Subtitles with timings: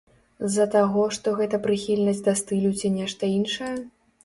[0.45, 3.73] З-за таго, што гэта прыхільнасць да стылю ці нешта іншае?